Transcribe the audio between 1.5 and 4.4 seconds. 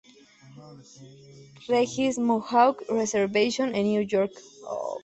Regis Mohawk Reservation en Nueva York.